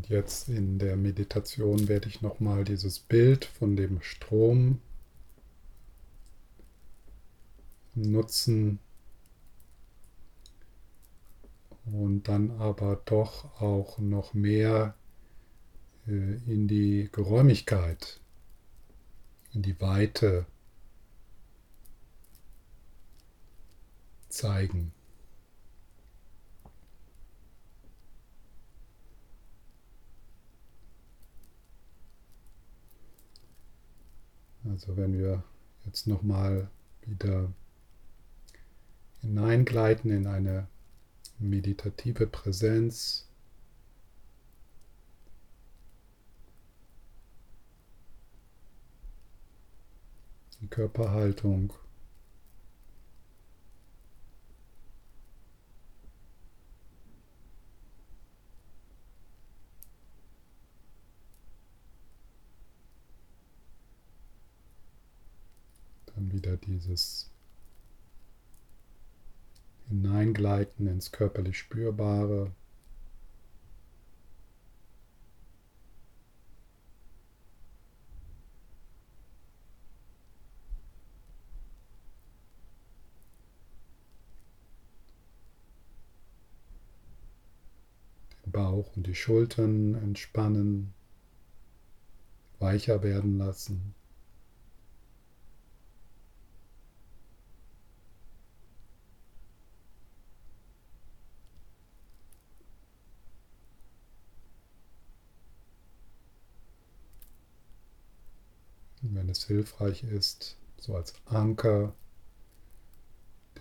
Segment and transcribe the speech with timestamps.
[0.00, 4.80] Und jetzt in der Meditation werde ich nochmal dieses Bild von dem Strom
[7.94, 8.78] nutzen
[11.84, 14.94] und dann aber doch auch noch mehr
[16.06, 18.20] äh, in die Geräumigkeit,
[19.52, 20.46] in die Weite
[24.30, 24.94] zeigen.
[34.70, 35.42] Also wenn wir
[35.84, 36.70] jetzt nochmal
[37.02, 37.52] wieder
[39.20, 40.68] hineingleiten in eine
[41.38, 43.26] meditative Präsenz,
[50.60, 50.68] die
[66.32, 67.28] Wieder dieses
[69.88, 72.52] Hineingleiten ins körperlich Spürbare.
[88.44, 90.94] Den Bauch und die Schultern entspannen,
[92.60, 93.94] weicher werden lassen.
[109.14, 111.94] wenn es hilfreich ist, so als Anker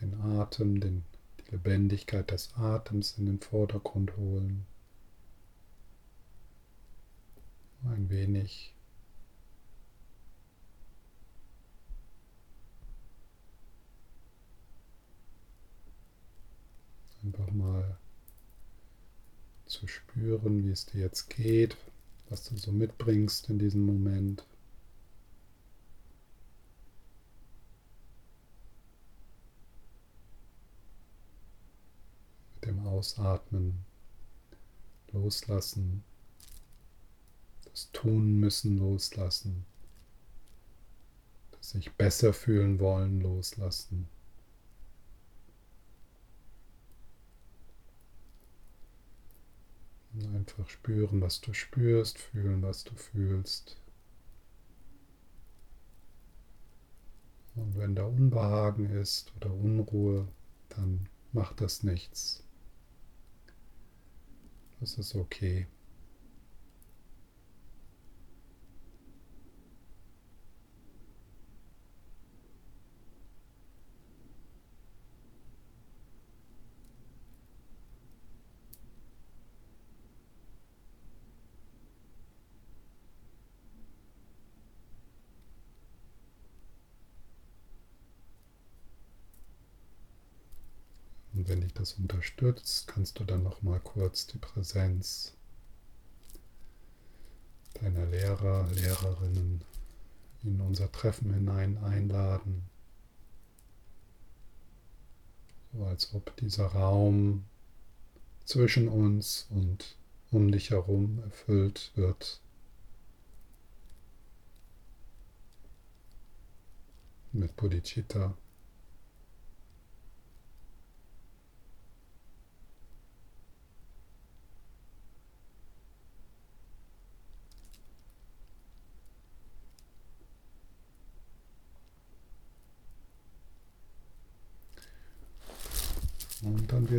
[0.02, 1.04] den Atem, den,
[1.40, 4.66] die Lebendigkeit des Atems in den Vordergrund holen.
[7.86, 8.74] Ein wenig
[17.24, 17.98] einfach mal
[19.66, 21.78] zu spüren, wie es dir jetzt geht,
[22.30, 24.44] was du so mitbringst in diesem Moment.
[32.66, 33.86] dem Ausatmen
[35.14, 36.04] loslassen,
[37.64, 39.66] das Tun müssen loslassen,
[41.52, 44.10] das sich besser fühlen wollen loslassen.
[50.14, 53.78] Und einfach spüren, was du spürst, fühlen, was du fühlst.
[57.56, 60.28] Und wenn da Unbehagen ist oder Unruhe,
[60.68, 62.44] dann macht das nichts.
[64.80, 65.68] Das ist okay.
[91.40, 95.32] Und wenn dich das unterstützt, kannst du dann noch mal kurz die Präsenz
[97.76, 99.64] deiner Lehrer, Lehrerinnen
[100.44, 102.64] in unser Treffen hinein einladen.
[105.72, 107.46] So als ob dieser Raum
[108.44, 109.96] zwischen uns und
[110.32, 112.42] um dich herum erfüllt wird
[117.32, 118.36] mit Bodhicitta.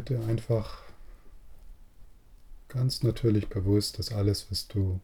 [0.08, 0.82] Dir einfach
[2.68, 5.00] ganz natürlich bewusst, dass alles, was du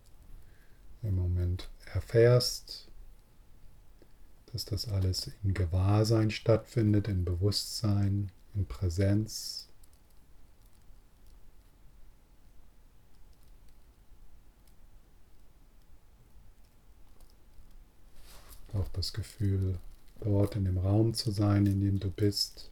[1.03, 2.89] im Moment erfährst,
[4.53, 9.69] dass das alles in Gewahrsein stattfindet, in Bewusstsein, in Präsenz.
[18.73, 19.79] Auch das Gefühl,
[20.21, 22.71] dort in dem Raum zu sein, in dem du bist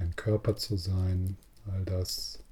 [0.00, 1.36] ein Körper zu sein,
[1.66, 2.42] all das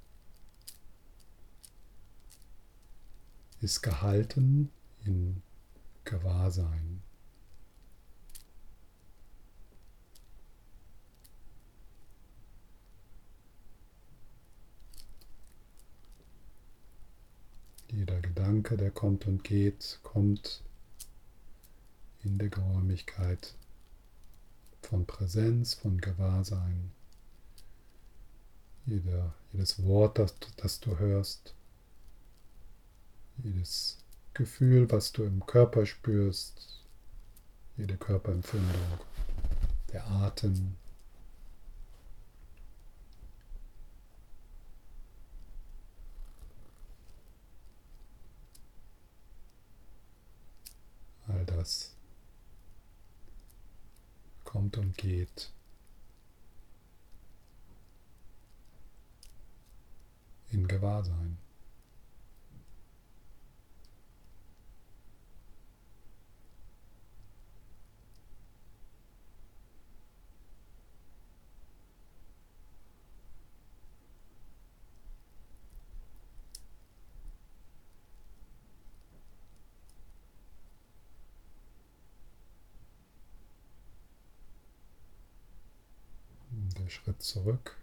[3.60, 4.70] ist gehalten
[5.04, 5.42] in
[6.04, 7.02] Gewahrsein.
[18.48, 20.62] Gedanke, der kommt und geht, kommt
[22.22, 23.54] in der Geräumigkeit
[24.80, 26.92] von Präsenz, von Gewahrsein.
[28.88, 31.54] Jeder, jedes Wort, das, das du hörst,
[33.36, 33.98] jedes
[34.32, 36.86] Gefühl, was du im Körper spürst,
[37.76, 38.98] jede Körperempfindung,
[39.92, 40.74] der Atem.
[51.26, 51.92] All das
[54.44, 55.52] kommt und geht.
[60.50, 61.38] In Gewahrsein.
[86.88, 87.76] Schritt zurück.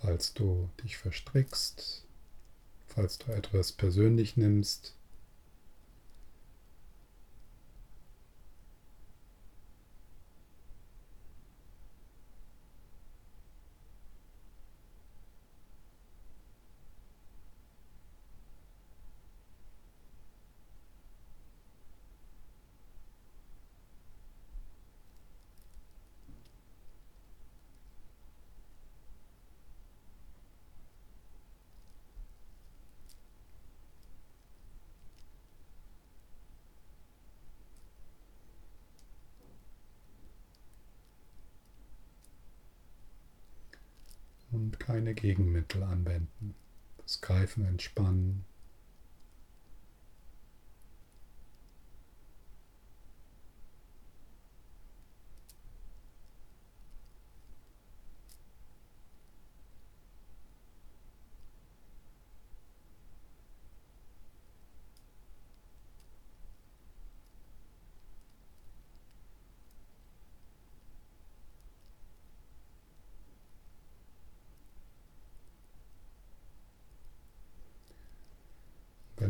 [0.00, 2.04] Falls du dich verstrickst,
[2.86, 4.94] falls du etwas persönlich nimmst,
[44.78, 46.54] keine Gegenmittel anwenden.
[46.98, 48.44] Das Greifen entspannen.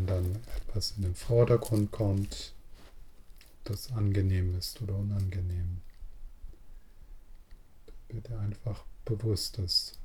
[0.07, 0.39] wenn
[0.79, 2.53] etwas in den Vordergrund kommt,
[3.65, 5.79] das angenehm ist oder unangenehm,
[8.09, 9.99] wird dir einfach bewusst, dass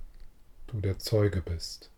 [0.68, 1.92] du der Zeuge bist.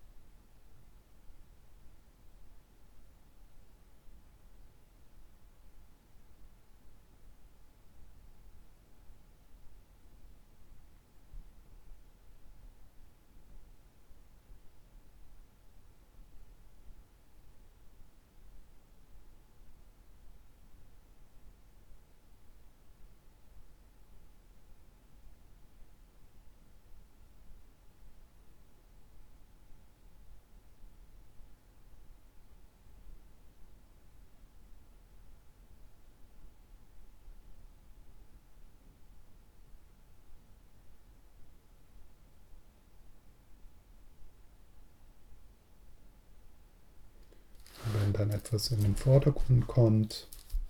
[48.55, 50.27] Etwas in den Vordergrund kommt,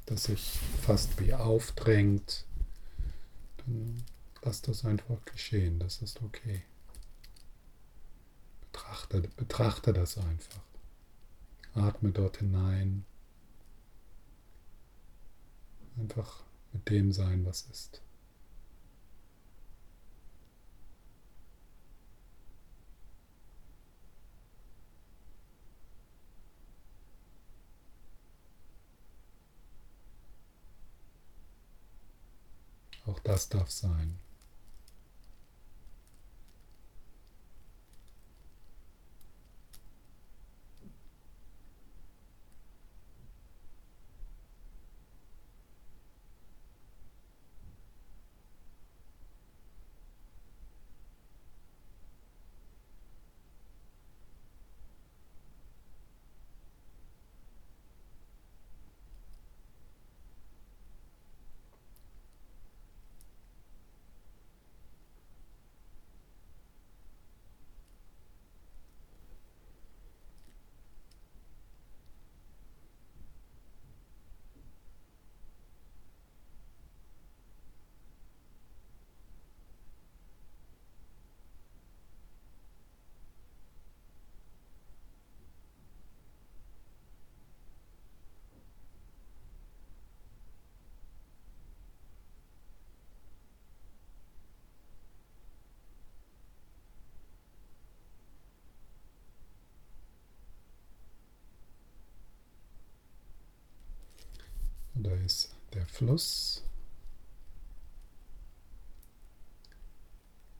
[0.07, 2.45] das sich fast wie aufdrängt,
[3.57, 4.03] dann
[4.41, 6.63] lass das einfach geschehen, das ist okay.
[8.71, 10.63] Betrachte, betrachte das einfach.
[11.75, 13.05] Atme dort hinein.
[15.99, 16.41] Einfach
[16.73, 18.01] mit dem sein, was ist.
[33.05, 34.19] Auch das darf sein.
[105.05, 106.63] Da ist der Fluss,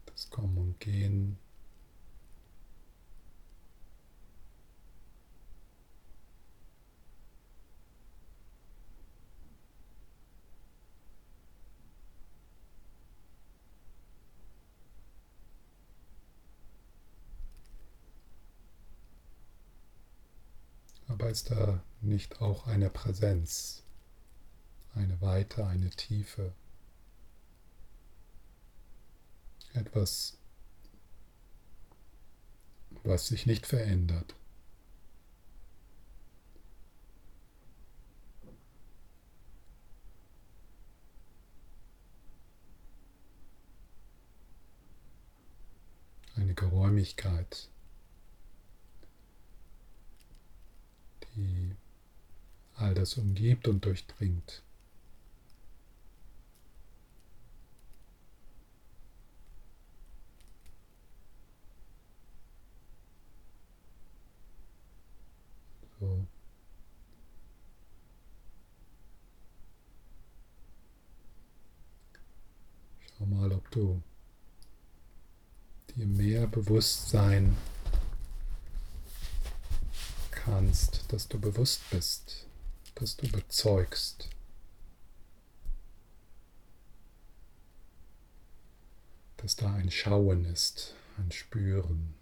[0.05, 1.39] das Kommen und Gehen.
[21.07, 23.84] Aber ist da nicht auch eine Präsenz,
[24.95, 26.53] eine Weite, eine Tiefe,
[29.73, 30.37] etwas,
[33.03, 34.35] was sich nicht verändert?
[46.35, 47.69] Eine Geräumigkeit.
[51.35, 51.75] die
[52.75, 54.64] all das umgibt und durchdringt.
[65.99, 66.25] Schau
[73.25, 74.01] mal, ob du
[75.95, 77.55] dir mehr Bewusstsein
[80.31, 82.45] kannst, dass du bewusst bist,
[82.95, 84.29] dass du bezeugst.
[89.37, 92.14] Dass da ein Schauen ist, ein Spüren.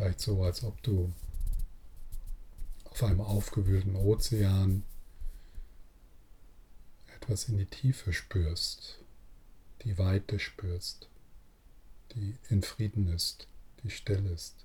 [0.00, 1.12] Vielleicht so, als ob du
[2.84, 4.82] auf einem aufgewühlten Ozean
[7.14, 9.00] etwas in die Tiefe spürst,
[9.84, 11.10] die Weite spürst,
[12.14, 13.46] die in Frieden ist,
[13.82, 14.64] die still ist.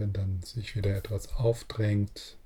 [0.00, 2.38] Wenn dann sich wieder etwas aufdrängt,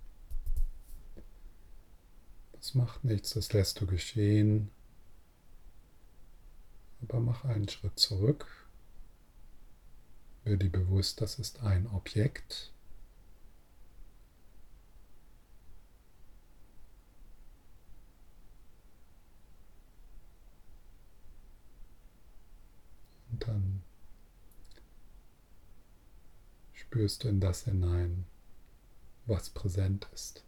[2.53, 4.71] das macht nichts, das lässt du geschehen.
[7.03, 8.47] Aber mach einen Schritt zurück.
[10.43, 12.73] Werde dir bewusst, das ist ein Objekt.
[23.31, 23.83] Und dann
[26.95, 28.25] spürst du in das hinein,
[29.27, 30.45] was präsent ist.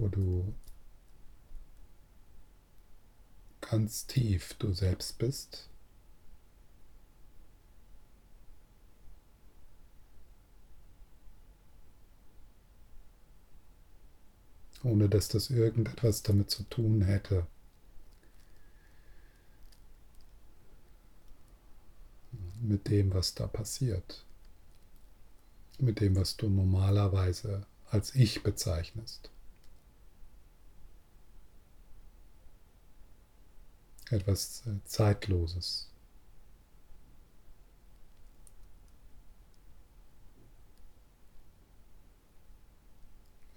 [0.00, 0.54] Wo du
[3.60, 5.70] ganz tief du selbst bist.
[14.82, 17.46] ohne dass das irgendetwas damit zu tun hätte.
[22.62, 24.24] Mit dem, was da passiert.
[25.78, 29.30] Mit dem, was du normalerweise als Ich bezeichnest.
[34.10, 35.88] Etwas äh, Zeitloses.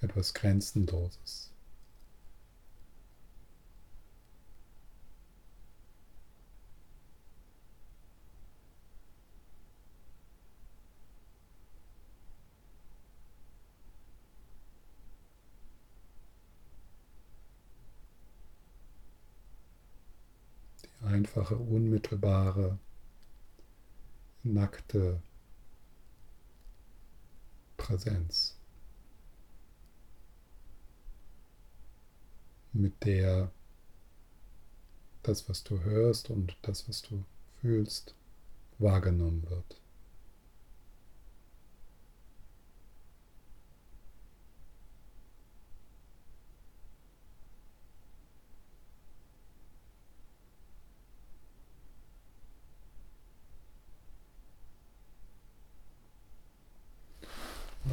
[0.01, 1.52] Etwas Grenzenloses.
[21.33, 22.77] Einfache, unmittelbare,
[24.43, 25.21] nackte
[27.77, 28.55] Präsenz,
[32.71, 33.51] mit der
[35.23, 37.23] das, was du hörst und das, was du
[37.61, 38.13] fühlst,
[38.77, 39.82] wahrgenommen wird.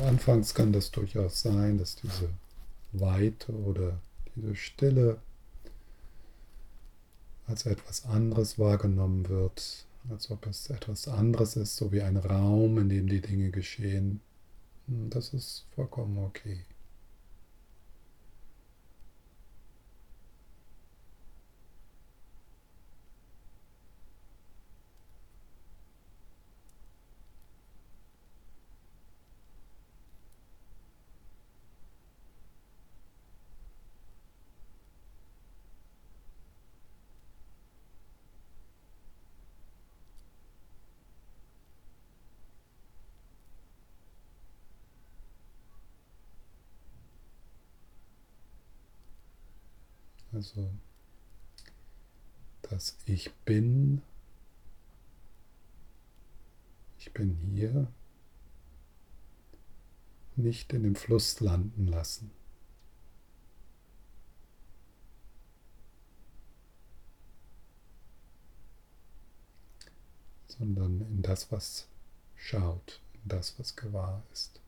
[0.07, 2.31] Anfangs kann das durchaus sein, dass diese
[2.93, 4.01] Weite oder
[4.35, 5.19] diese Stille
[7.47, 12.79] als etwas anderes wahrgenommen wird, als ob es etwas anderes ist, so wie ein Raum,
[12.79, 14.21] in dem die Dinge geschehen.
[14.87, 16.65] Das ist vollkommen okay.
[50.51, 50.69] Also
[52.63, 54.03] das Ich bin,
[56.99, 57.87] ich bin hier,
[60.35, 62.33] nicht in dem Fluss landen lassen.
[70.59, 71.89] sondern in das, was
[72.37, 74.60] schaut, in das, was gewahr ist.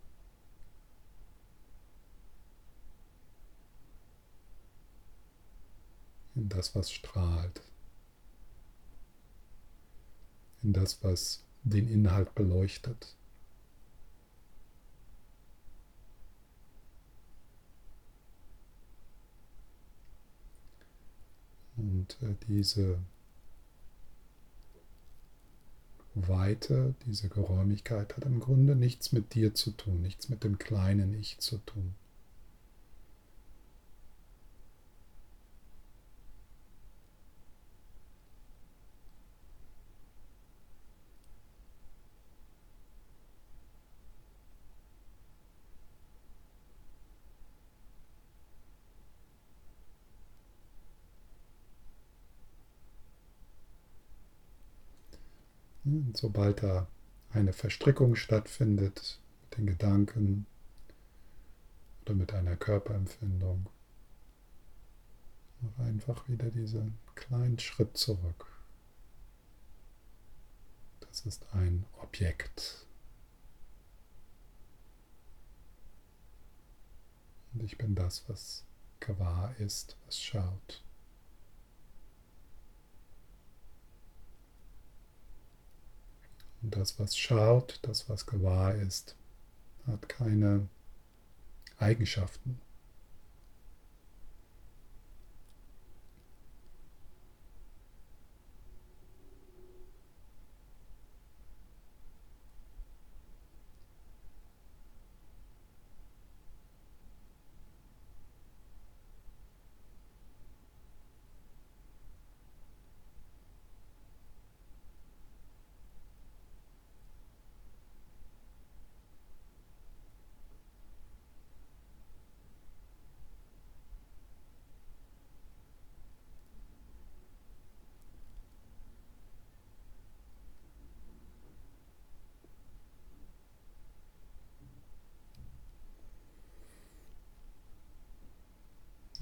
[6.34, 7.62] In das, was strahlt,
[10.62, 13.16] in das, was den Inhalt beleuchtet.
[21.76, 22.98] Und äh, diese
[26.14, 31.14] Weite, diese Geräumigkeit hat im Grunde nichts mit dir zu tun, nichts mit dem kleinen
[31.14, 31.94] Ich zu tun.
[56.12, 56.86] Und sobald da
[57.32, 60.44] eine Verstrickung stattfindet mit den Gedanken
[62.02, 63.66] oder mit einer Körperempfindung,
[65.62, 68.46] mach einfach wieder diesen kleinen Schritt zurück.
[71.00, 72.84] Das ist ein Objekt.
[77.54, 78.64] Und ich bin das, was
[79.00, 80.84] gewahr ist, was schaut.
[86.62, 89.16] Und das, was schaut, das, was gewahr ist,
[89.86, 90.68] hat keine
[91.78, 92.60] Eigenschaften.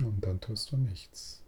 [0.02, 1.42] Und dann tust du nichts.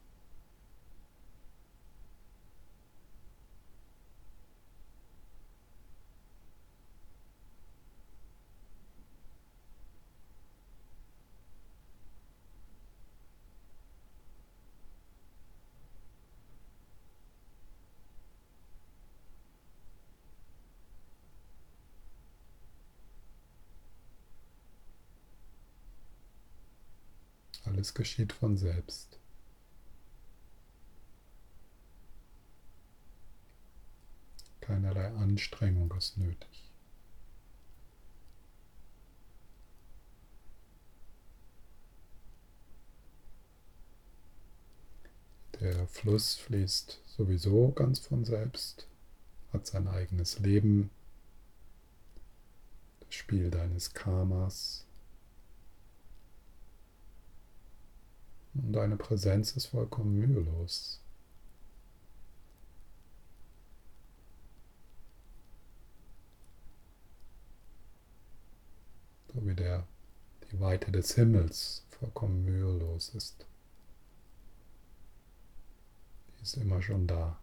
[27.83, 29.18] Alles geschieht von selbst.
[34.61, 36.71] Keinerlei Anstrengung ist nötig.
[45.59, 48.87] Der Fluss fließt sowieso ganz von selbst,
[49.53, 50.88] hat sein eigenes Leben,
[53.01, 54.87] das Spiel deines Karmas
[58.54, 61.00] Und deine Präsenz ist vollkommen mühelos.
[69.32, 69.86] So wie der,
[70.50, 73.46] die Weite des Himmels vollkommen mühelos ist.
[76.38, 77.41] Die ist immer schon da.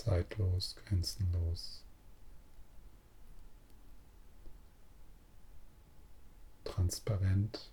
[0.00, 1.84] Zeitlos, grenzenlos.
[6.64, 7.70] Transparent.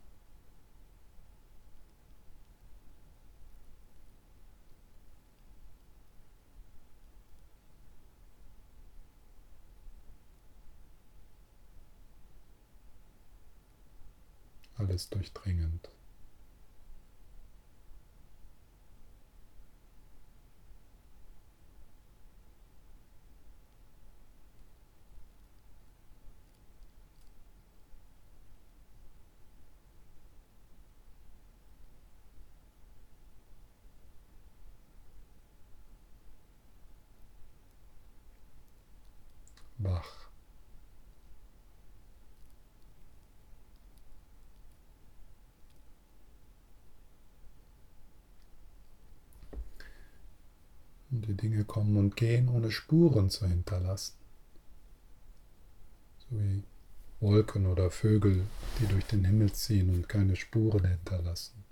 [14.78, 15.90] Alles durchdringend.
[39.80, 40.30] wach.
[51.10, 54.16] Und die Dinge kommen und gehen, ohne Spuren zu hinterlassen.
[56.30, 56.64] So wie
[57.22, 58.46] Wolken oder Vögel,
[58.80, 61.64] die durch den Himmel ziehen und keine Spuren hinterlassen.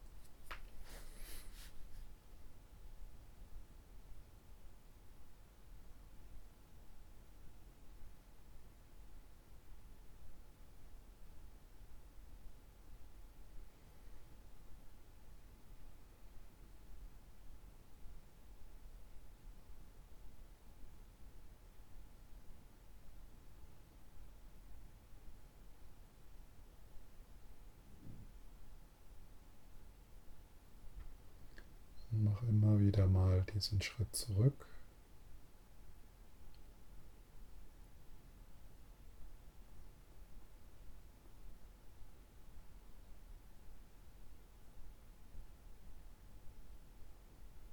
[32.17, 34.67] Mach immer wieder mal diesen Schritt zurück.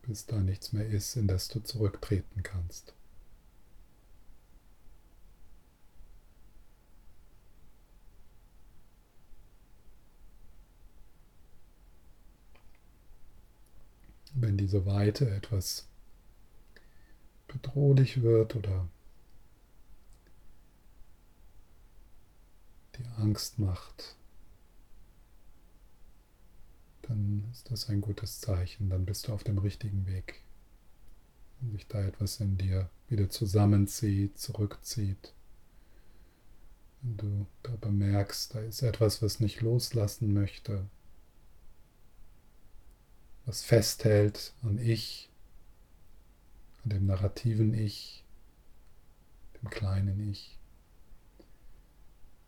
[0.02, 2.92] Bis da nichts mehr ist, in das du zurücktreten kannst.
[14.42, 15.86] Wenn diese Weite etwas
[17.46, 18.88] bedrohlich wird oder
[22.96, 24.16] die Angst macht,
[27.02, 30.42] dann ist das ein gutes Zeichen, dann bist du auf dem richtigen Weg.
[31.60, 35.32] Wenn sich da etwas in dir wieder zusammenzieht, zurückzieht,
[37.02, 40.86] wenn du da bemerkst, da ist etwas, was nicht loslassen möchte,
[43.46, 45.28] was festhält an Ich,
[46.84, 48.24] an dem narrativen Ich,
[49.60, 50.58] dem kleinen Ich,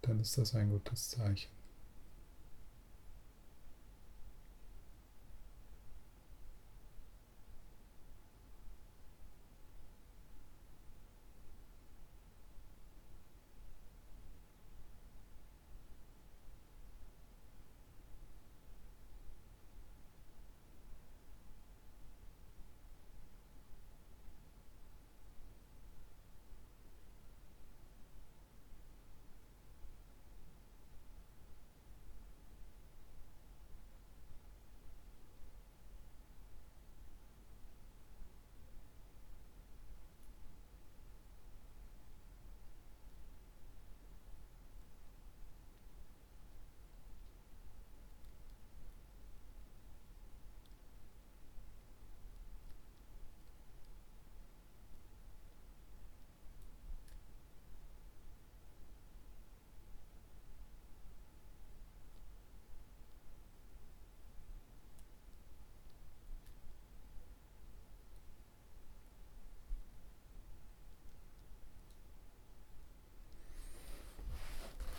[0.03, 1.54] dann ist das ein gutes Zeichen.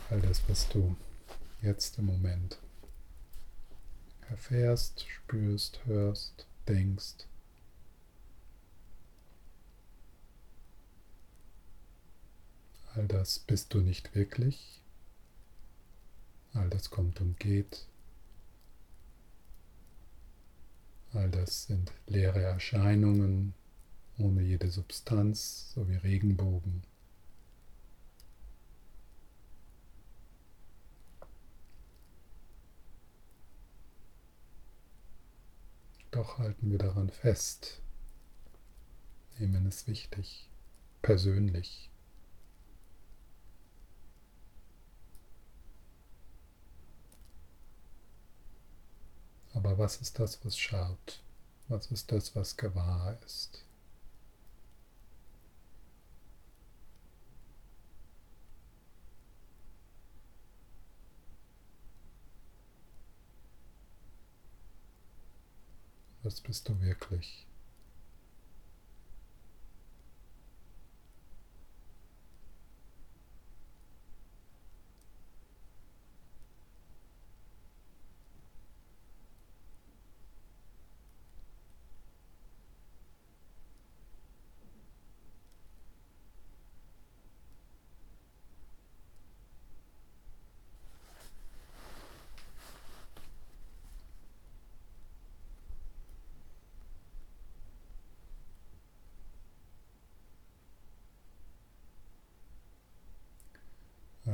[0.09, 0.95] All das, was du
[1.61, 2.59] jetzt im Moment
[4.29, 7.27] erfährst, spürst, hörst, denkst.
[12.95, 14.81] All das bist du nicht wirklich.
[16.53, 17.85] All das kommt und geht.
[21.11, 23.53] All das sind leere Erscheinungen
[24.17, 26.83] ohne jede Substanz, so wie Regenbogen.
[36.15, 37.81] Doch halten wir daran fest,
[39.37, 40.49] nehmen es wichtig,
[41.01, 41.91] persönlich.
[49.53, 51.21] Aber was ist das, was schaut?
[51.67, 53.64] Was ist das, was gewahr ist?
[66.25, 67.45] Was bist du wirklich?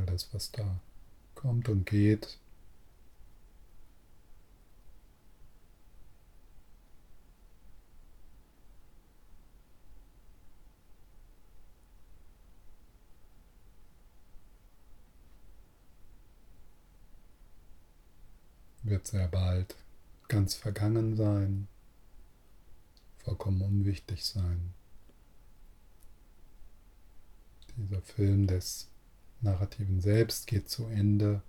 [0.01, 0.79] all das, was da
[1.35, 2.39] kommt und geht.
[18.83, 19.75] wird sehr bald
[20.27, 21.67] ganz vergangen sein,
[23.19, 24.73] vollkommen unwichtig sein.
[27.77, 28.91] Dieser Film des
[29.41, 31.41] narrativen Selbst geht zu Ende,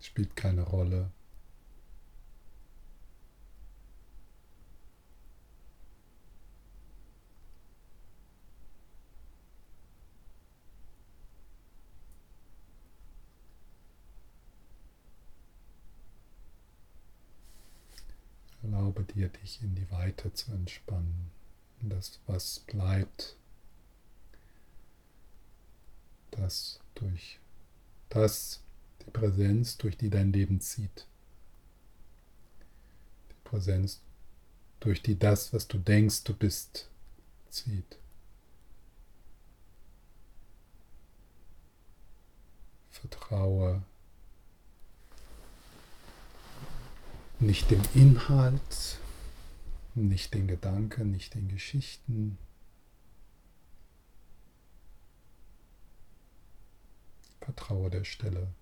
[0.00, 1.10] spielt keine Rolle.
[18.62, 21.30] Erlaube dir, dich in die Weite zu entspannen.
[21.80, 23.36] Das, was bleibt,
[26.30, 27.38] das durch
[28.08, 28.62] das
[29.04, 31.06] die Präsenz, durch die dein Leben zieht.
[33.30, 34.00] Die Präsenz,
[34.80, 36.88] durch die das, was du denkst, du bist,
[37.48, 37.98] zieht.
[42.90, 43.82] Vertraue
[47.38, 48.98] nicht dem Inhalt,
[49.94, 52.38] nicht den Gedanken, nicht den Geschichten,
[57.40, 58.54] Vertraue der Stille.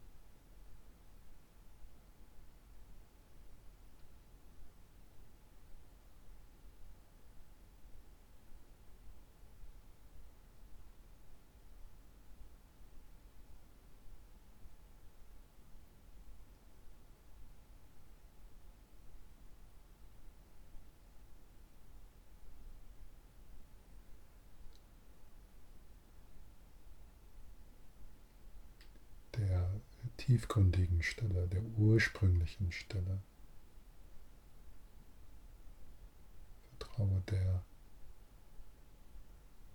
[30.38, 33.20] Tiefgründigen Stelle, der ursprünglichen Stelle.
[36.68, 37.64] Vertraue der,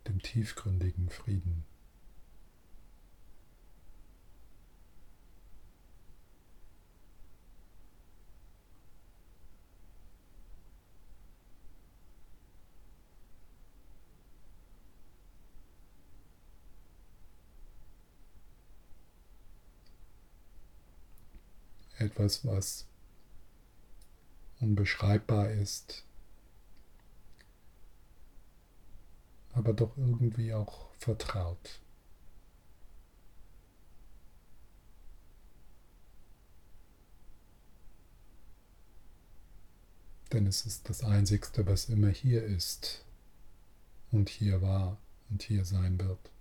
[0.07, 1.65] dem tiefgründigen Frieden.
[22.03, 22.85] Etwas, was
[24.59, 26.05] unbeschreibbar ist,
[29.53, 31.79] aber doch irgendwie auch vertraut.
[40.31, 43.05] Denn es ist das Einzigste, was immer hier ist
[44.11, 44.97] und hier war
[45.29, 46.33] und hier sein wird.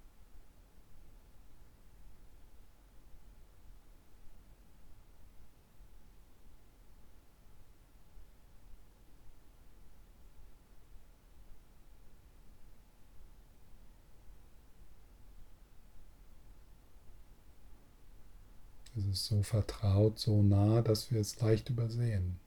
[18.94, 22.38] Es ist so vertraut, so nah, dass wir es leicht übersehen.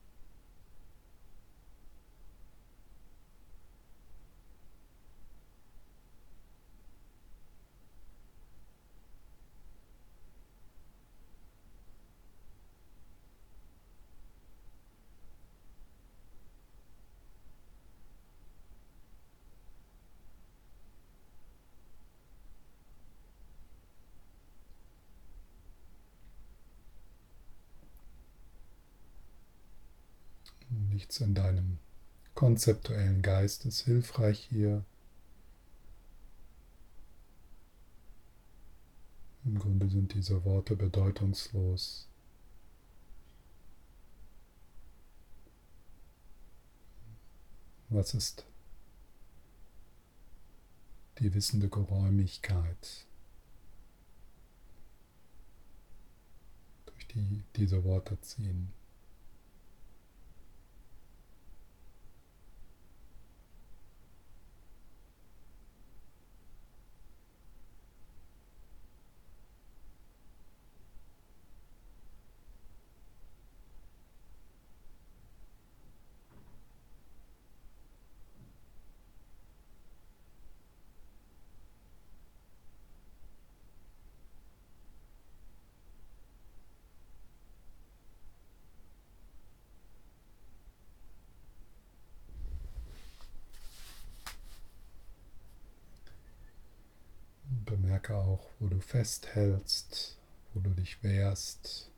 [31.06, 31.78] Nichts in deinem
[32.34, 34.84] konzeptuellen Geist ist hilfreich hier.
[39.44, 42.08] Im Grunde sind diese Worte bedeutungslos.
[47.88, 48.44] Was ist
[51.20, 53.06] die wissende Geräumigkeit,
[56.86, 58.75] durch die diese Worte ziehen?
[98.86, 100.16] Festhältst,
[100.54, 101.90] wo du dich wehrst.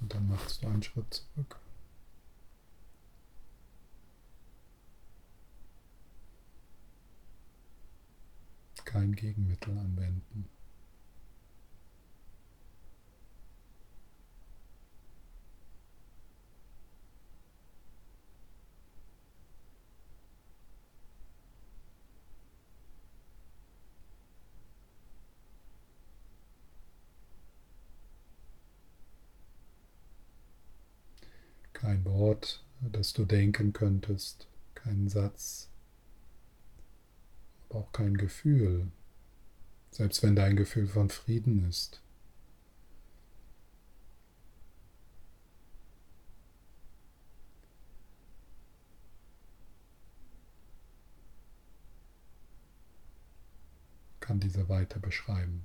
[0.00, 1.60] Und dann machst du einen Schritt zurück.
[8.84, 10.48] Kein Gegenmittel anwenden.
[31.82, 32.62] kein Wort,
[33.02, 35.68] das du denken könntest, keinen Satz,
[37.68, 38.92] aber auch kein Gefühl,
[39.90, 42.00] selbst wenn dein Gefühl von Frieden ist.
[54.20, 55.64] kann diese weiter beschreiben.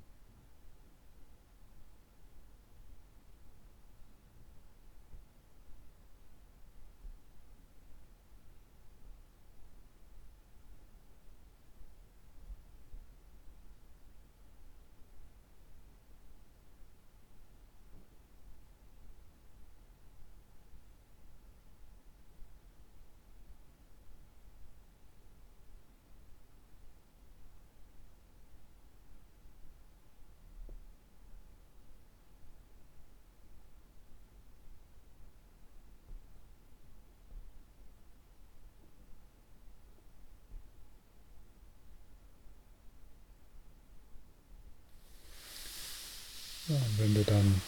[46.70, 47.62] Ja, und wenn du dann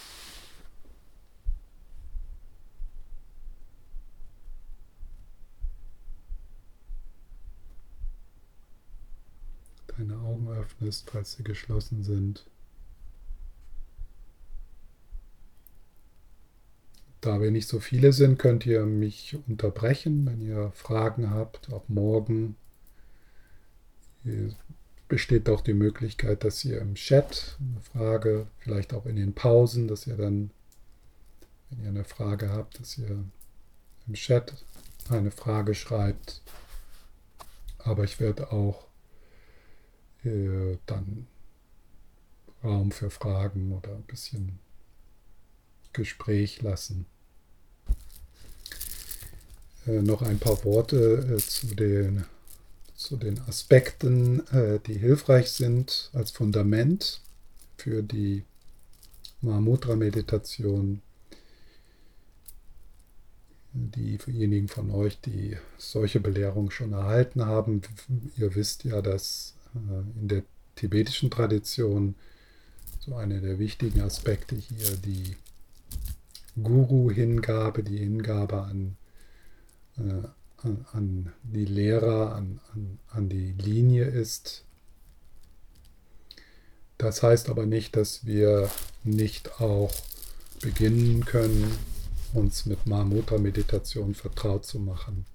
[9.88, 10.48] deine Augen
[10.80, 12.46] öffnest, falls sie geschlossen sind,
[17.22, 21.90] Da wir nicht so viele sind, könnt ihr mich unterbrechen, wenn ihr Fragen habt, auch
[21.90, 22.56] morgen.
[24.23, 24.56] Ihr
[25.10, 29.90] besteht auch die Möglichkeit, dass ihr im Chat eine Frage, vielleicht auch in den Pausen,
[29.90, 30.52] dass ihr dann,
[31.69, 33.25] wenn ihr eine Frage habt, dass ihr
[34.08, 34.54] im Chat
[35.10, 36.42] eine Frage schreibt.
[37.80, 38.88] Aber ich werde auch
[40.24, 41.28] äh, dann
[42.63, 44.60] Raum für Fragen oder ein bisschen
[45.94, 47.06] Gespräch lassen.
[49.88, 52.26] Äh, noch ein paar Worte äh, zu den
[52.96, 54.44] zu den Aspekten,
[54.86, 57.22] die hilfreich sind als Fundament
[57.78, 58.44] für die
[59.40, 61.02] Mahamudra-Meditation.
[63.72, 67.82] Diejenigen von euch, die solche Belehrungen schon erhalten haben,
[68.36, 70.44] ihr wisst ja, dass in der
[70.76, 72.15] tibetischen Tradition
[73.00, 75.36] so einer der wichtigen Aspekte hier die
[76.62, 78.98] Guru-Hingabe, die Hingabe an
[79.98, 80.28] äh,
[80.92, 84.65] an die Lehrer, an, an, an die Linie ist.
[86.98, 88.70] Das heißt aber nicht, dass wir
[89.04, 89.94] nicht auch
[90.62, 91.72] beginnen können,
[92.34, 95.26] uns mit Mahamudra-Meditation vertraut zu machen,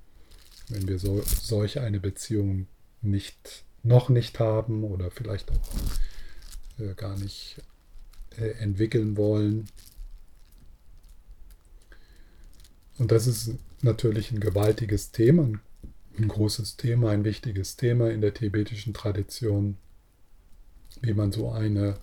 [0.69, 2.67] wenn wir so, solch eine Beziehung
[3.01, 7.63] nicht, noch nicht haben oder vielleicht auch äh, gar nicht
[8.39, 9.67] äh, entwickeln wollen.
[12.99, 15.51] Und das ist natürlich ein gewaltiges Thema,
[16.19, 19.77] ein großes Thema, ein wichtiges Thema in der tibetischen Tradition,
[21.01, 21.99] wie man so eine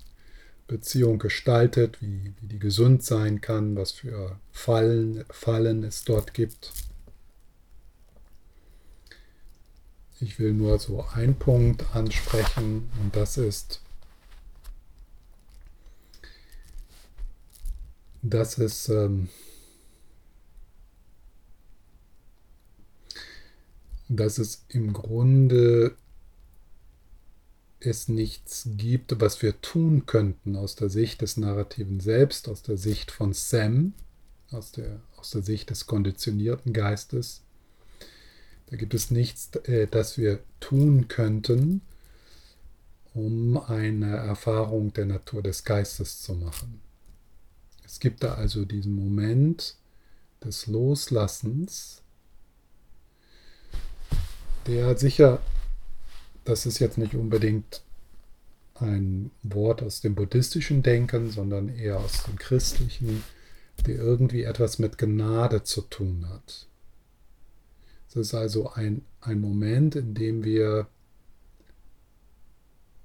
[0.68, 6.72] Beziehung gestaltet, wie, wie die gesund sein kann, was für Fallen, Fallen es dort gibt.
[10.22, 13.82] Ich will nur so einen Punkt ansprechen und das ist,
[18.22, 19.30] dass es ähm,
[24.10, 25.96] dass es im Grunde
[27.80, 32.78] es nichts gibt, was wir tun könnten aus der Sicht des narrativen Selbst, aus der
[32.78, 33.94] Sicht von Sam,
[34.52, 37.42] aus der, aus der Sicht des konditionierten Geistes.
[38.72, 41.82] Da gibt es nichts, äh, das wir tun könnten,
[43.14, 46.80] um eine Erfahrung der Natur des Geistes zu machen.
[47.84, 49.76] Es gibt da also diesen Moment
[50.42, 52.02] des Loslassens,
[54.68, 55.42] der sicher,
[56.46, 57.82] das ist jetzt nicht unbedingt
[58.76, 63.22] ein Wort aus dem buddhistischen Denken, sondern eher aus dem christlichen,
[63.86, 66.68] der irgendwie etwas mit Gnade zu tun hat.
[68.12, 70.88] Es ist also ein, ein Moment, in dem wir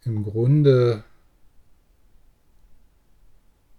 [0.02, 1.04] im Grunde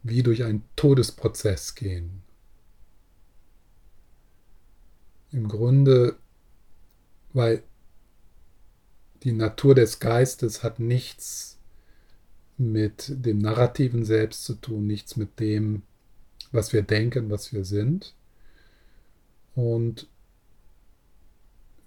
[0.04, 2.24] wie durch einen Todesprozess gehen.
[5.32, 6.16] Im Grunde,
[7.34, 7.62] weil
[9.24, 11.60] die Natur des Geistes hat nichts
[12.58, 15.82] mit dem narrativen Selbst zu tun, nichts mit dem,
[16.54, 18.16] was wir denken, was wir sind.
[19.56, 20.08] Und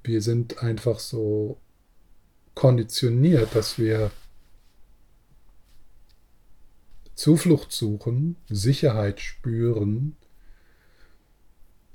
[0.02, 1.58] wir sind einfach so
[2.54, 4.10] konditioniert, dass wir
[7.14, 10.16] Zuflucht suchen, Sicherheit spüren,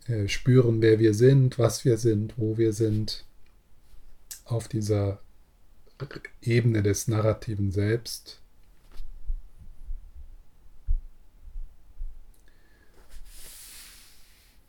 [0.07, 3.25] äh, spüren, wer wir sind, was wir sind, wo wir sind,
[4.43, 5.19] auf dieser
[6.41, 8.39] Ebene des narrativen Selbst.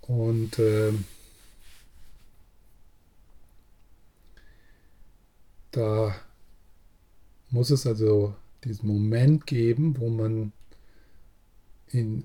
[0.01, 0.93] Und äh,
[5.77, 6.15] da
[7.51, 10.53] muss es also diesen Moment geben, wo man
[11.89, 12.25] in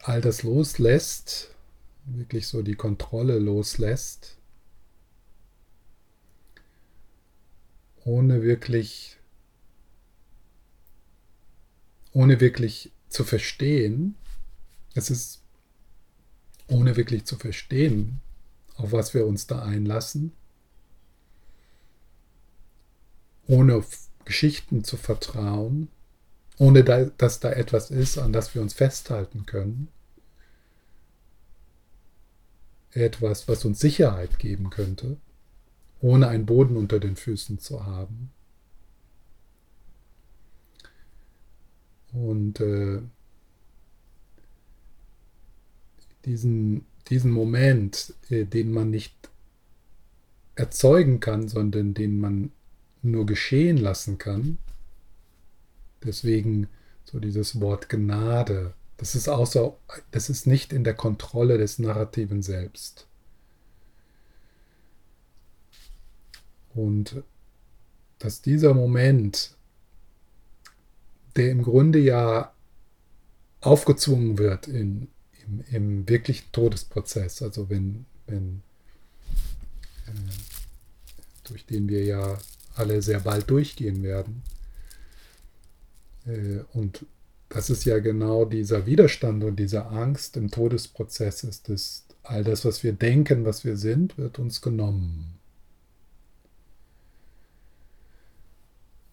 [0.00, 1.54] all das loslässt,
[2.04, 4.36] wirklich so die Kontrolle loslässt,
[8.04, 9.16] ohne wirklich,
[12.12, 14.16] ohne wirklich zu verstehen.
[14.94, 15.42] Es ist
[16.66, 18.20] ohne wirklich zu verstehen,
[18.76, 20.32] auf was wir uns da einlassen,
[23.52, 23.84] ohne
[24.24, 25.88] Geschichten zu vertrauen,
[26.58, 29.88] ohne da, dass da etwas ist, an das wir uns festhalten können.
[32.92, 35.18] Etwas, was uns Sicherheit geben könnte,
[36.00, 38.30] ohne einen Boden unter den Füßen zu haben.
[42.12, 43.02] Und äh,
[46.24, 49.14] diesen, diesen Moment, äh, den man nicht
[50.54, 52.50] erzeugen kann, sondern den man
[53.02, 54.58] nur geschehen lassen kann.
[56.04, 56.68] Deswegen
[57.04, 58.74] so dieses Wort Gnade.
[58.96, 59.76] Das ist außer,
[60.10, 63.06] das ist nicht in der Kontrolle des narrativen Selbst.
[66.74, 67.22] Und
[68.18, 69.56] dass dieser Moment,
[71.36, 72.52] der im Grunde ja
[73.60, 75.08] aufgezwungen wird in,
[75.46, 78.62] im, im wirklichen Todesprozess, also wenn, wenn
[80.06, 80.10] äh,
[81.44, 82.38] durch den wir ja
[82.74, 84.42] alle sehr bald durchgehen werden.
[86.26, 87.06] Äh, und
[87.48, 92.64] das ist ja genau dieser Widerstand und diese Angst im Todesprozess ist, dass all das,
[92.64, 95.38] was wir denken, was wir sind, wird uns genommen.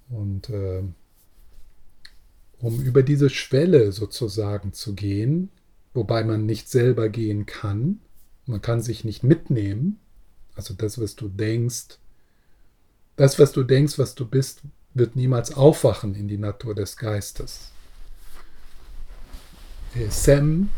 [0.09, 0.83] Und äh,
[2.59, 5.49] um über diese Schwelle sozusagen zu gehen,
[5.93, 7.99] wobei man nicht selber gehen kann,
[8.45, 9.99] man kann sich nicht mitnehmen,
[10.55, 11.99] also das, was du denkst,
[13.19, 14.61] das, was du denkst, was du bist,
[14.93, 17.71] wird niemals aufwachen in die Natur des Geistes.
[19.93, 20.69] Äh, Sam,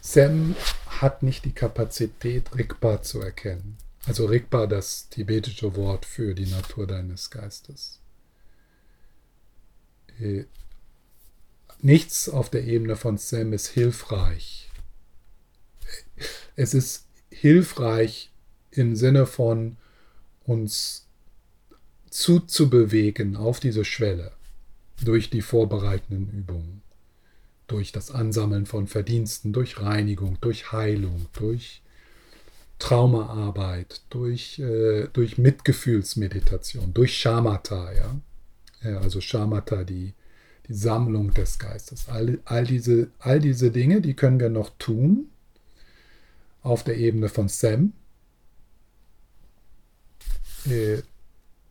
[0.00, 0.56] Sam
[0.88, 3.76] hat nicht die Kapazität, Rigpa zu erkennen.
[4.06, 8.00] Also Rigpa, das tibetische Wort für die Natur deines Geistes.
[10.18, 10.44] Äh,
[11.82, 14.70] nichts auf der Ebene von Sam ist hilfreich.
[16.56, 18.32] Es ist hilfreich
[18.70, 19.76] im Sinne von
[20.44, 21.06] uns
[22.10, 24.32] zuzubewegen auf diese Schwelle
[25.02, 26.82] durch die vorbereitenden Übungen,
[27.66, 31.82] durch das Ansammeln von Verdiensten, durch Reinigung, durch Heilung, durch
[32.78, 38.20] Traumaarbeit, durch, äh, durch Mitgefühlsmeditation, durch Shamatha, ja?
[38.82, 40.14] ja also Shamatha, die,
[40.66, 42.08] die Sammlung des Geistes.
[42.08, 45.28] All, all, diese, all diese Dinge, die können wir noch tun
[46.62, 47.92] auf der Ebene von Sam.
[50.68, 51.02] Äh,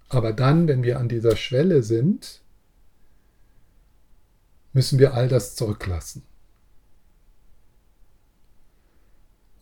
[0.10, 2.41] aber dann, wenn wir an dieser Schwelle sind,
[4.74, 6.24] müssen wir all das zurücklassen.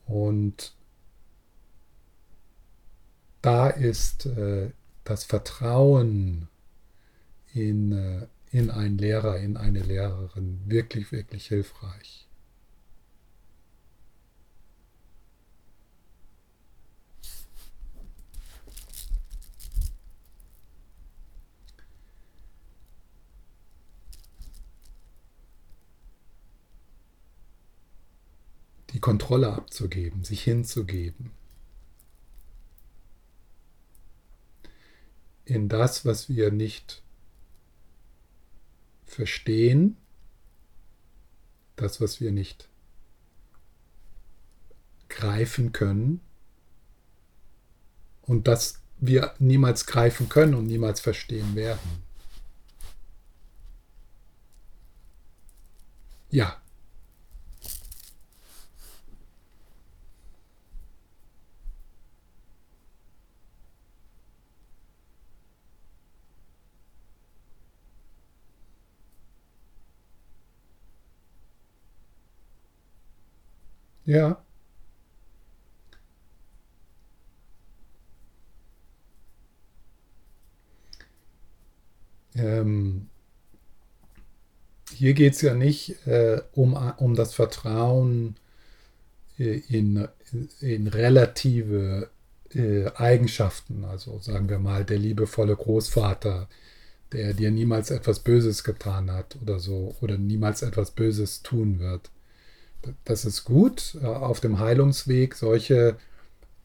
[0.06, 0.74] Und
[3.42, 4.72] da ist äh,
[5.04, 6.48] das Vertrauen
[7.54, 12.27] in, äh, in einen Lehrer, in eine Lehrerin wirklich, wirklich hilfreich.
[28.98, 31.30] Die Kontrolle abzugeben, sich hinzugeben.
[35.46, 37.04] In das, was wir nicht
[39.06, 39.98] verstehen,
[41.76, 42.70] das, was wir nicht
[45.10, 46.20] greifen können
[48.24, 52.02] und das wir niemals greifen können und niemals verstehen werden.
[56.32, 56.60] Ja.
[74.08, 74.42] Ja.
[82.36, 83.10] Ähm,
[84.94, 88.36] hier geht es ja nicht äh, um, um das Vertrauen
[89.40, 90.08] äh, in,
[90.62, 92.10] in relative
[92.54, 93.86] äh, Eigenschaften.
[93.86, 96.48] Also sagen wir mal, der liebevolle Großvater,
[97.14, 102.10] der dir niemals etwas Böses getan hat oder so, oder niemals etwas Böses tun wird.
[103.04, 105.98] Das ist gut, äh, auf dem Heilungsweg solche,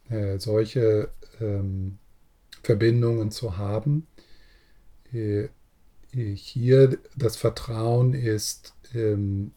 [0.08, 1.10] äh, solche
[1.40, 1.98] ähm,
[2.62, 4.06] Verbindungen zu haben.
[5.12, 5.48] Äh,
[6.12, 9.52] hier das Vertrauen ist, ähm,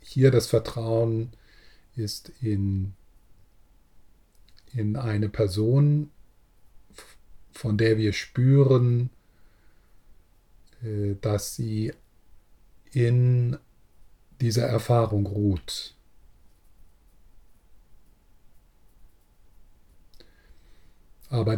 [0.00, 1.32] hier das Vertrauen
[1.96, 2.94] ist in,
[4.72, 6.10] in eine Person,
[7.52, 9.10] von der wir spüren,
[10.82, 11.92] äh, dass sie
[12.92, 13.58] in
[14.42, 15.94] dieser Erfahrung ruht.
[21.30, 21.56] Aber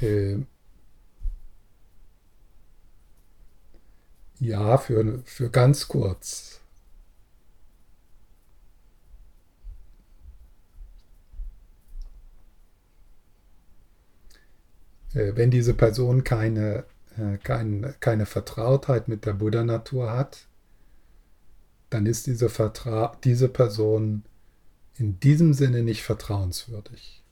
[0.00, 0.38] Äh,
[4.40, 6.57] ja, für, für ganz kurz.
[15.12, 16.84] Wenn diese Person keine,
[17.16, 20.46] äh, kein, keine Vertrautheit mit der Buddha-Natur hat,
[21.90, 22.50] dann ist diese,
[23.24, 24.24] diese Person
[24.96, 27.24] in diesem Sinne nicht vertrauenswürdig.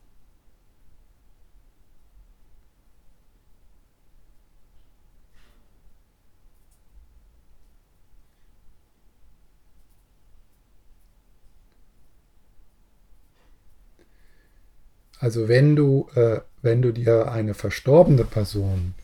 [15.18, 18.94] Also wenn du, äh, wenn du dir eine verstorbene Person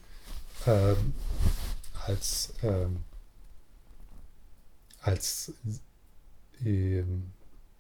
[0.67, 0.95] äh,
[2.07, 2.87] als, äh,
[5.01, 5.53] als,
[6.65, 7.33] ähm,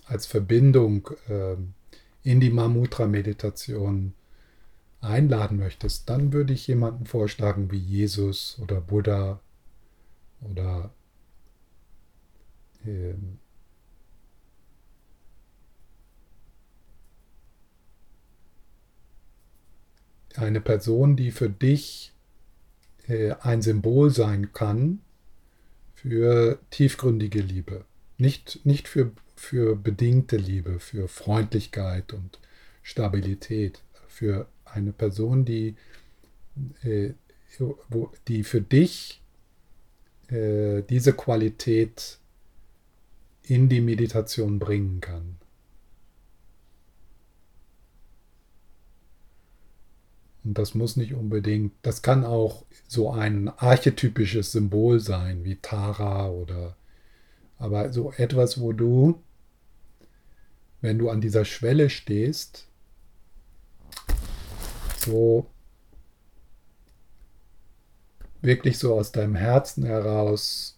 [0.06, 1.74] als Verbindung ähm,
[2.22, 4.14] in die Mamutra-Meditation
[5.00, 9.40] einladen möchtest, dann würde ich jemanden vorschlagen wie Jesus oder Buddha
[10.40, 10.90] oder
[20.38, 22.12] eine Person, die für dich
[23.08, 25.00] äh, ein Symbol sein kann
[25.94, 27.84] für tiefgründige Liebe.
[28.18, 32.38] Nicht, nicht für, für bedingte Liebe, für Freundlichkeit und
[32.82, 33.82] Stabilität.
[34.08, 35.76] Für eine Person, die,
[36.82, 37.12] äh,
[37.88, 39.20] wo, die für dich
[40.28, 42.18] äh, diese Qualität
[43.44, 45.36] in die Meditation bringen kann.
[50.44, 56.28] Und das muss nicht unbedingt, das kann auch so ein archetypisches Symbol sein, wie Tara
[56.28, 56.76] oder,
[57.58, 59.22] aber so etwas, wo du,
[60.80, 62.66] wenn du an dieser Schwelle stehst,
[64.98, 65.46] so
[68.40, 70.76] wirklich so aus deinem Herzen heraus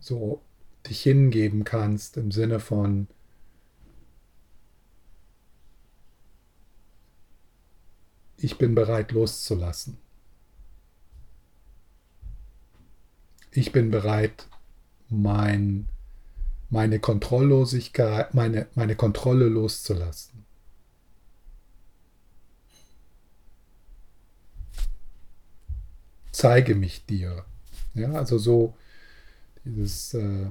[0.00, 0.42] so
[0.88, 3.06] dich hingeben kannst im Sinne von,
[8.42, 9.98] ich bin bereit loszulassen.
[13.52, 14.48] Ich bin bereit,
[15.08, 15.88] mein,
[16.70, 20.46] meine Kontrolllosigkeit, meine, meine Kontrolle loszulassen.
[26.32, 27.44] Zeige mich dir.
[27.94, 28.74] Ja, also so
[29.64, 30.46] dieses, äh,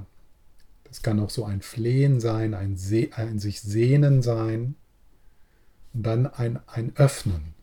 [0.84, 4.76] das kann auch so ein Flehen sein, ein, Se ein sich Sehnen sein
[5.94, 7.59] und dann ein, ein Öffnen.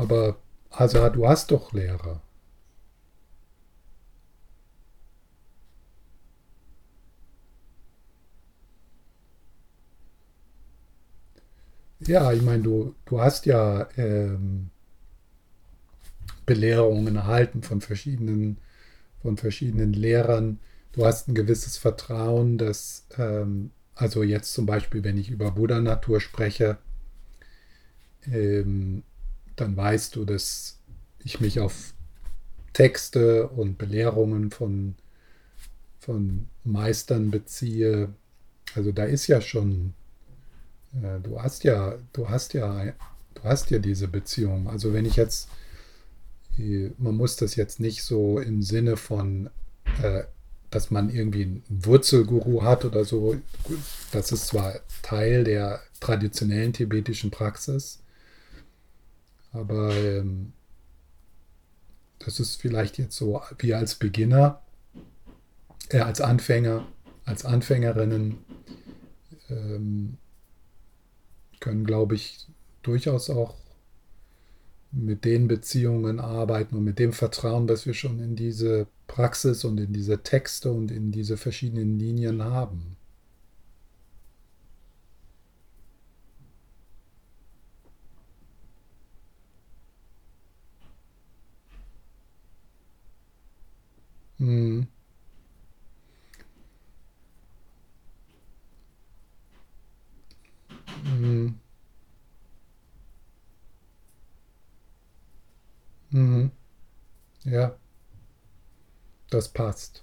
[0.00, 0.38] Aber
[0.70, 2.22] Asa, du hast doch Lehrer.
[12.00, 14.70] Ja, ich meine, du, du hast ja ähm,
[16.46, 18.58] Belehrungen erhalten von verschiedenen,
[19.22, 20.60] von verschiedenen Lehrern.
[20.92, 26.20] Du hast ein gewisses Vertrauen, dass, ähm, also jetzt zum Beispiel, wenn ich über Buddha-Natur
[26.20, 26.78] spreche,
[28.26, 29.02] ähm,
[29.60, 30.78] dann weißt du, dass
[31.24, 31.94] ich mich auf
[32.72, 34.94] Texte und Belehrungen von,
[35.98, 38.14] von Meistern beziehe.
[38.74, 39.94] Also da ist ja schon,
[40.94, 42.84] äh, du hast ja, du hast ja,
[43.34, 44.68] du hast ja diese Beziehung.
[44.68, 45.48] Also wenn ich jetzt,
[46.58, 49.50] äh, man muss das jetzt nicht so im Sinne von,
[50.02, 50.22] äh,
[50.70, 53.36] dass man irgendwie einen Wurzelguru hat oder so.
[54.12, 58.00] Das ist zwar Teil der traditionellen tibetischen Praxis,
[59.52, 60.52] aber ähm,
[62.18, 64.62] das ist vielleicht jetzt so, wie als Beginner,
[65.88, 66.86] äh, als Anfänger,
[67.24, 68.38] als Anfängerinnen
[69.48, 70.18] ähm,
[71.58, 72.46] können, glaube ich,
[72.82, 73.56] durchaus auch
[74.92, 79.78] mit den Beziehungen arbeiten und mit dem Vertrauen, das wir schon in diese Praxis und
[79.78, 82.96] in diese Texte und in diese verschiedenen Linien haben.
[94.40, 94.88] Mhm.
[101.04, 101.54] Mhm.
[106.12, 106.50] Mhm.
[107.44, 107.76] Ja,
[109.30, 110.02] das passt.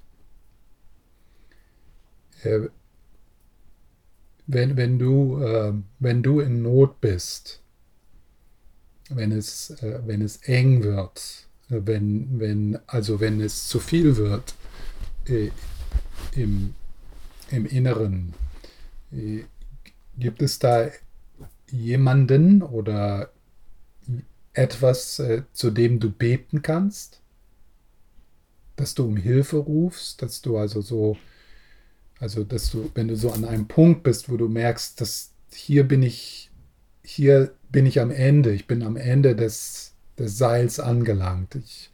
[2.44, 2.70] Äh,
[4.48, 7.62] wenn, wenn du, äh, wenn du in Not bist,
[9.10, 14.56] wenn es, äh, wenn es eng wird, wenn, wenn, also wenn es zu viel wird
[15.26, 15.50] äh,
[16.36, 16.74] im,
[17.52, 18.34] im Inneren,
[19.12, 19.44] äh,
[20.18, 20.90] gibt es da
[21.70, 23.32] jemanden oder
[24.54, 27.22] etwas, äh, zu dem du beten kannst?
[28.76, 31.18] Dass du um Hilfe rufst, dass du also so,
[32.20, 35.88] also dass du, wenn du so an einem Punkt bist, wo du merkst, dass hier
[35.88, 36.52] bin ich,
[37.04, 41.56] hier bin ich am Ende, ich bin am Ende des, des Seils angelangt.
[41.56, 41.92] Ich,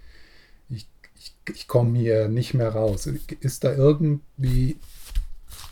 [0.70, 3.08] ich, ich, ich komme hier nicht mehr raus.
[3.40, 4.80] Ist da irgendwie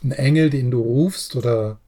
[0.03, 1.79] ein Engel, den du rufst oder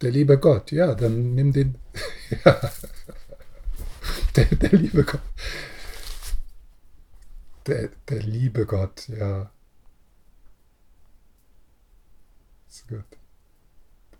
[0.00, 0.70] der liebe Gott?
[0.70, 1.76] Ja, dann nimm den.
[4.36, 5.20] Der, der liebe Gott.
[7.66, 9.50] Der, der liebe Gott, ja.
[12.68, 13.04] Ist gut.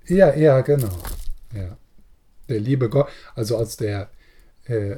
[0.09, 0.99] Ja, ja, genau.
[1.55, 1.77] Ja
[2.51, 4.11] der liebe Gott, also aus der,
[4.65, 4.97] äh,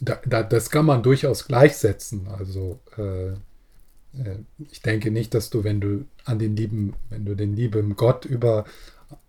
[0.00, 2.28] da, da, das kann man durchaus gleichsetzen.
[2.28, 3.32] Also äh,
[4.18, 4.38] äh,
[4.70, 8.24] ich denke nicht, dass du, wenn du an den lieben, wenn du den lieben Gott
[8.24, 8.64] über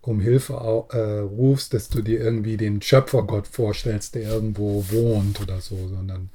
[0.01, 5.61] um Hilfe äh, rufst, dass du dir irgendwie den Schöpfergott vorstellst, der irgendwo wohnt oder
[5.61, 6.29] so, sondern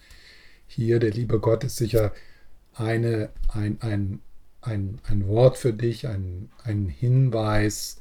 [0.66, 2.12] hier der liebe Gott ist sicher
[2.74, 4.20] eine, ein, ein,
[4.60, 8.00] ein, ein Wort für dich, ein, ein Hinweis,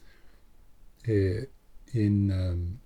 [1.03, 1.47] äh,
[1.93, 2.79] in, ähm,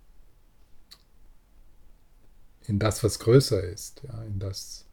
[2.67, 4.85] in das, was größer ist, ja, in das,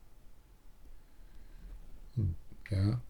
[2.16, 2.34] hm,
[2.70, 3.00] ja.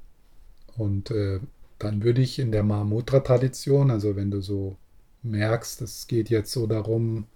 [0.77, 1.41] Und äh,
[1.79, 4.77] dann würde ich in der Mahamudra-Tradition, also wenn du so
[5.23, 7.27] merkst, es geht jetzt so darum,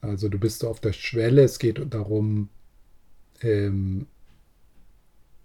[0.00, 2.48] also du bist auf der Schwelle, es geht darum,
[3.42, 4.06] ähm,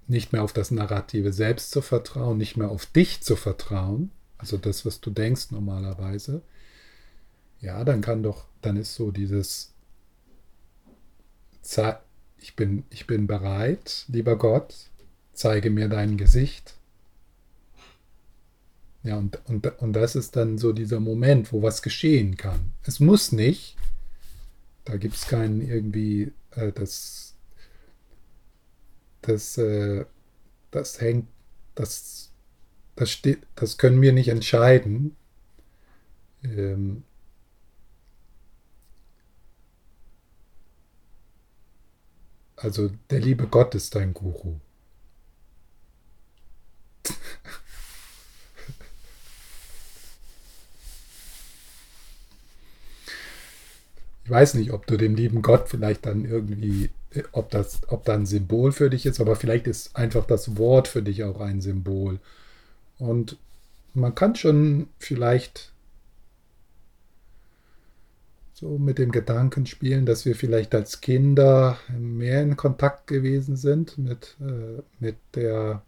[0.07, 4.57] nicht mehr auf das narrative Selbst zu vertrauen, nicht mehr auf dich zu vertrauen, also
[4.57, 6.41] das, was du denkst normalerweise,
[7.63, 9.73] ja, dann kann doch, dann ist so dieses,
[12.37, 14.89] ich bin, ich bin bereit, lieber Gott,
[15.31, 16.75] zeige mir dein Gesicht.
[19.03, 22.73] Ja, und, und, und das ist dann so dieser Moment, wo was geschehen kann.
[22.83, 23.77] Es muss nicht,
[24.83, 27.35] da gibt es keinen irgendwie, äh, das,
[29.21, 30.05] das, äh,
[30.69, 31.27] das hängt,
[31.75, 32.29] das,
[32.97, 35.15] das steht, das können wir nicht entscheiden.
[36.43, 37.03] Ähm,
[42.63, 44.55] Also der liebe Gott ist dein Guru.
[54.23, 56.89] Ich weiß nicht, ob du dem lieben Gott vielleicht dann irgendwie,
[57.33, 60.87] ob das, ob da ein Symbol für dich ist, aber vielleicht ist einfach das Wort
[60.87, 62.21] für dich auch ein Symbol.
[62.97, 63.35] Und
[63.93, 65.72] man kann schon vielleicht
[68.53, 73.97] so mit dem Gedanken spielen, dass wir vielleicht als Kinder mehr in Kontakt gewesen sind
[73.97, 75.83] mit, äh, mit, der,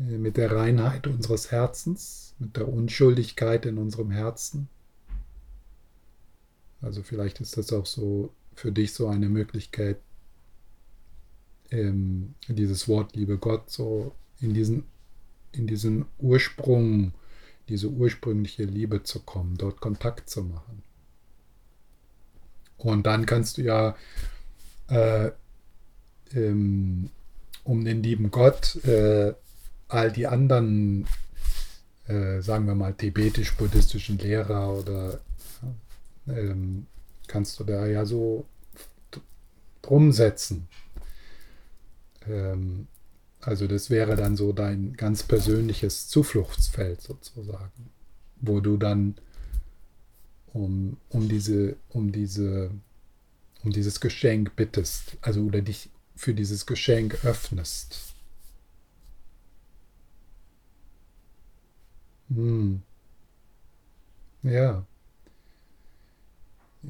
[0.00, 4.68] äh, mit der Reinheit unseres Herzens, mit der Unschuldigkeit in unserem Herzen.
[6.80, 10.00] Also vielleicht ist das auch so für dich so eine Möglichkeit,
[11.70, 14.84] ähm, dieses Wort liebe Gott so in diesen,
[15.52, 17.12] in diesen Ursprung,
[17.68, 20.82] diese ursprüngliche Liebe zu kommen, dort Kontakt zu machen.
[22.78, 23.96] Und dann kannst du ja
[24.88, 25.30] äh,
[26.34, 27.10] ähm,
[27.64, 29.34] um den lieben Gott äh,
[29.88, 31.06] all die anderen,
[32.06, 35.20] äh, sagen wir mal, tibetisch-buddhistischen Lehrer oder
[36.28, 36.86] ähm,
[37.26, 38.46] kannst du da ja so
[39.82, 40.68] drum setzen.
[42.26, 42.86] Ähm,
[43.40, 47.90] also das wäre dann so dein ganz persönliches Zufluchtsfeld sozusagen,
[48.40, 49.14] wo du dann
[50.52, 52.70] um, um, diese, um, diese,
[53.64, 58.14] um dieses Geschenk bittest, also oder dich für dieses Geschenk öffnest.
[62.28, 62.82] Hm.
[64.42, 64.84] Ja.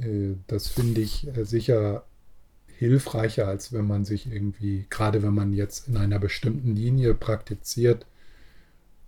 [0.00, 2.04] Äh, das finde ich äh, sicher
[2.78, 8.06] hilfreicher, als wenn man sich irgendwie, gerade wenn man jetzt in einer bestimmten Linie praktiziert,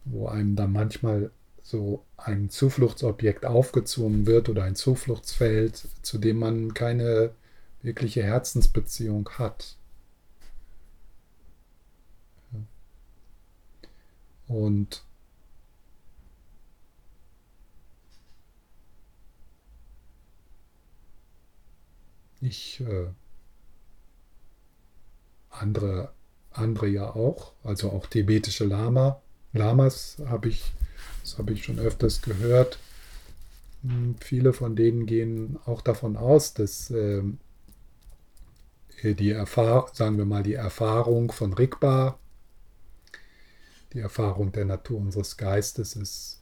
[0.04, 1.30] wo einem dann manchmal
[1.62, 7.32] so ein Zufluchtsobjekt aufgezwungen wird oder ein Zufluchtsfeld, zu dem man keine
[7.82, 9.76] wirkliche Herzensbeziehung hat.
[14.48, 15.04] Und
[22.40, 23.06] ich, äh,
[25.50, 26.12] andere,
[26.50, 29.20] andere ja auch, also auch tibetische Lama,
[29.52, 30.72] Lamas habe ich
[31.22, 32.78] das habe ich schon öfters gehört.
[33.82, 37.38] Hm, viele von denen gehen auch davon aus, dass ähm,
[39.02, 42.18] die Erfahrung, sagen wir mal, die Erfahrung von Rigpa,
[43.92, 46.40] die Erfahrung der Natur unseres Geistes ist,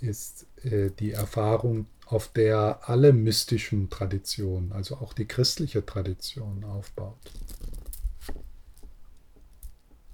[0.00, 7.32] ist äh, die Erfahrung, auf der alle mystischen Traditionen, also auch die christliche Tradition aufbaut.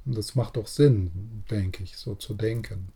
[0.05, 2.93] Und das macht doch Sinn, denke ich, so zu denken.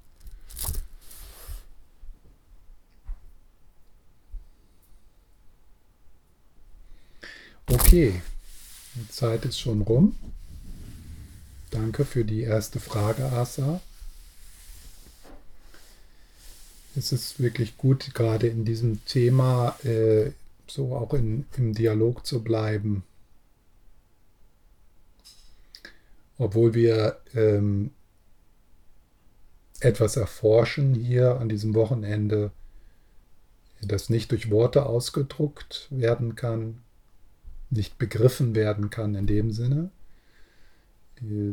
[7.73, 8.21] Okay,
[8.97, 10.17] die Zeit ist schon rum.
[11.71, 13.81] Danke für die erste Frage, Asa.
[16.97, 20.33] Es ist wirklich gut, gerade in diesem Thema äh,
[20.67, 23.05] so auch in, im Dialog zu bleiben.
[26.39, 27.93] Obwohl wir ähm,
[29.79, 32.51] etwas erforschen hier an diesem Wochenende,
[33.81, 36.83] das nicht durch Worte ausgedruckt werden kann,
[37.71, 39.91] nicht begriffen werden kann in dem Sinne,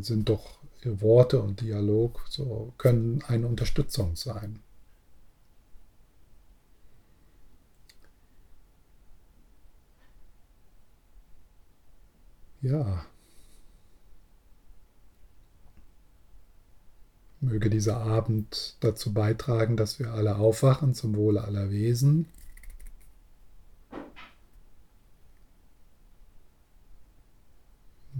[0.00, 4.60] sind doch Worte und Dialog so können eine Unterstützung sein.
[12.60, 13.04] Ja.
[17.40, 22.26] Möge dieser Abend dazu beitragen, dass wir alle aufwachen zum Wohle aller Wesen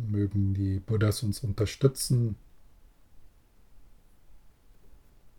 [0.06, 2.36] Mögen die Buddhas uns unterstützen,